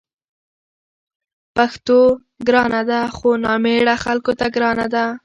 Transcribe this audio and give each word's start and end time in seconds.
پښتو 1.55 1.99
ګرانه 2.47 2.81
ده؛ 2.89 2.99
خو 3.15 3.29
نامېړه 3.43 3.95
خلکو 4.05 4.31
ته 4.39 4.45
ګرانه 4.55 4.87
ده 4.93 5.05